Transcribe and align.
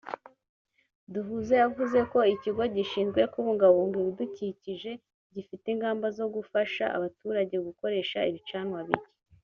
Duhuze 1.13 1.53
yavuze 1.63 1.99
ko 2.11 2.19
ikigo 2.33 2.63
gishinzwe 2.75 3.21
kubungabunga 3.33 3.95
ibidukikije 4.01 4.91
gifite 5.35 5.65
ingamba 5.73 6.05
zo 6.17 6.25
gufasha 6.35 6.83
abaturage 6.97 7.55
gukoresha 7.67 8.19
ibicanwa 8.31 8.79
bike 8.87 9.11